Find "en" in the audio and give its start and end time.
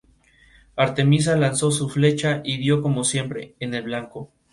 3.59-3.75